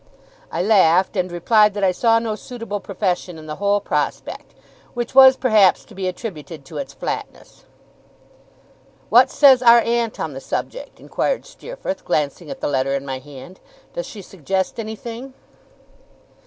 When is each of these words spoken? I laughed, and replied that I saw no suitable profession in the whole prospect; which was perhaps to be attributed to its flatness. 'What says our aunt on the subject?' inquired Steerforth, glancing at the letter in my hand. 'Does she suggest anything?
I 0.51 0.63
laughed, 0.63 1.15
and 1.15 1.31
replied 1.31 1.75
that 1.75 1.83
I 1.83 1.91
saw 1.91 2.17
no 2.17 2.33
suitable 2.33 2.79
profession 2.79 3.37
in 3.37 3.45
the 3.45 3.57
whole 3.57 3.79
prospect; 3.79 4.55
which 4.95 5.13
was 5.13 5.37
perhaps 5.37 5.85
to 5.85 5.93
be 5.93 6.07
attributed 6.07 6.65
to 6.65 6.79
its 6.79 6.91
flatness. 6.91 7.65
'What 9.09 9.29
says 9.29 9.61
our 9.61 9.79
aunt 9.81 10.19
on 10.19 10.33
the 10.33 10.41
subject?' 10.41 10.99
inquired 10.99 11.45
Steerforth, 11.45 12.03
glancing 12.03 12.49
at 12.49 12.61
the 12.61 12.67
letter 12.67 12.95
in 12.95 13.05
my 13.05 13.19
hand. 13.19 13.59
'Does 13.93 14.07
she 14.07 14.23
suggest 14.23 14.79
anything? 14.79 15.35